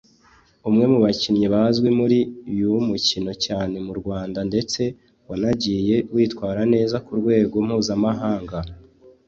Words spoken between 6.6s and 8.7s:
neza ku rwego mpuzamahanga